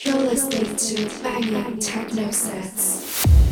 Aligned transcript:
You're 0.00 0.14
listening 0.14 0.76
to 0.76 1.22
banging 1.24 1.78
techno 1.80 2.30
sets. 2.30 3.47